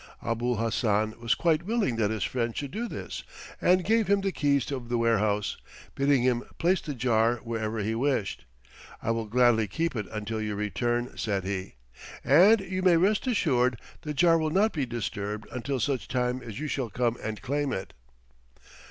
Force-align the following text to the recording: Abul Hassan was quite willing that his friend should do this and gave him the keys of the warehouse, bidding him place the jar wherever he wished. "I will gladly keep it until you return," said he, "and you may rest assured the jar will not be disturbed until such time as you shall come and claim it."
Abul 0.25 0.55
Hassan 0.55 1.13
was 1.21 1.35
quite 1.35 1.61
willing 1.61 1.95
that 1.97 2.09
his 2.09 2.23
friend 2.23 2.57
should 2.57 2.71
do 2.71 2.87
this 2.87 3.21
and 3.61 3.85
gave 3.85 4.07
him 4.07 4.21
the 4.21 4.31
keys 4.31 4.71
of 4.71 4.89
the 4.89 4.97
warehouse, 4.97 5.57
bidding 5.93 6.23
him 6.23 6.41
place 6.57 6.81
the 6.81 6.95
jar 6.95 7.35
wherever 7.43 7.77
he 7.77 7.93
wished. 7.93 8.45
"I 9.03 9.11
will 9.11 9.27
gladly 9.27 9.67
keep 9.67 9.95
it 9.95 10.07
until 10.11 10.41
you 10.41 10.55
return," 10.55 11.15
said 11.19 11.43
he, 11.43 11.75
"and 12.23 12.61
you 12.61 12.81
may 12.81 12.97
rest 12.97 13.27
assured 13.27 13.79
the 14.01 14.15
jar 14.15 14.39
will 14.39 14.49
not 14.49 14.73
be 14.73 14.87
disturbed 14.87 15.47
until 15.51 15.79
such 15.79 16.07
time 16.07 16.41
as 16.41 16.59
you 16.59 16.67
shall 16.67 16.89
come 16.89 17.15
and 17.21 17.39
claim 17.43 17.71
it." 17.71 17.93